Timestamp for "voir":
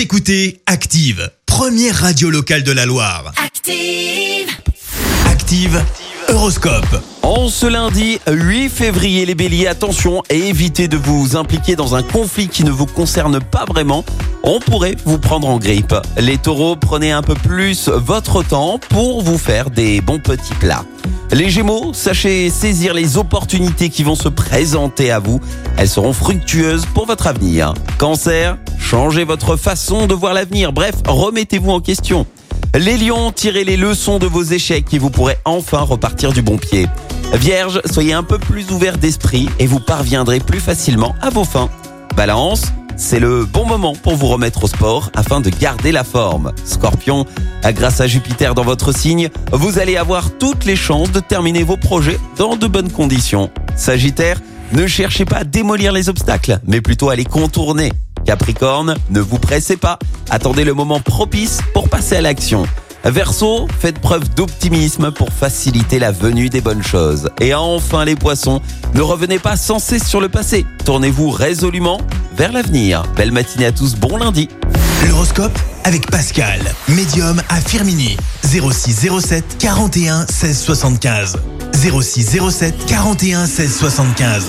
30.14-30.34